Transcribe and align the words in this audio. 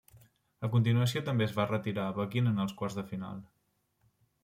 A 0.67 0.69
continuació 0.75 1.23
també 1.27 1.47
es 1.47 1.53
va 1.59 1.67
retirar 1.73 2.09
a 2.09 2.17
Pequín 2.19 2.53
en 2.55 2.67
els 2.67 2.77
quarts 2.83 3.01
de 3.01 3.09
final. 3.15 3.49